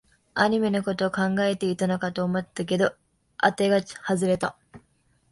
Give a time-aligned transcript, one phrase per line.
[0.33, 2.95] アニメのことを考えていたのかと思ったけど、
[3.37, 4.57] あてが外れた